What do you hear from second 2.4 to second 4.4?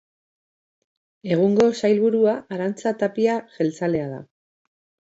Arantza Tapia jeltzalea da.